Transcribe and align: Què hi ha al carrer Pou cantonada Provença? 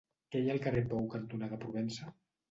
Què 0.35 0.39
hi 0.43 0.47
ha 0.49 0.53
al 0.53 0.61
carrer 0.63 0.81
Pou 0.93 1.03
cantonada 1.11 1.59
Provença? 1.65 2.09